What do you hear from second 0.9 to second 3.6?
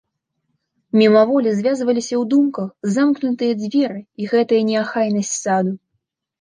Мімаволі звязваліся ў думках замкнутыя